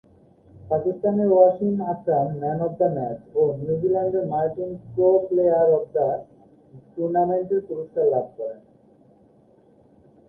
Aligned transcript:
পাকিস্তানের 0.69 1.29
Wasim 1.31 1.75
Akram 1.91 2.27
man 2.39 2.59
of 2.65 2.73
the 2.79 2.87
match 2.95 3.19
ও 3.35 3.41
নিউজিল্যান্ডের 3.59 4.25
Martin 4.27 4.71
Crowe 4.85 5.09
player 5.27 5.67
of 5.77 5.85
the 5.95 6.07
টুর্নামেন্টের 6.93 7.61
পুরস্কার 7.67 8.05
লাভ 8.13 8.25
করেন। 8.37 8.59